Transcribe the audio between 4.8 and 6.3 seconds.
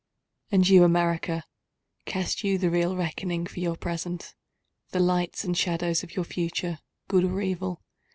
The lights and shadows of your